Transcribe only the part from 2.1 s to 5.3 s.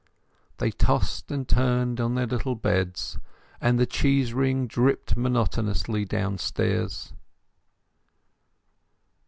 their little beds, and the cheese wring dripped